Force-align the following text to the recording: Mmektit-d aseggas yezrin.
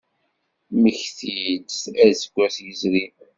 Mmektit-d 0.71 1.85
aseggas 2.09 2.55
yezrin. 2.65 3.15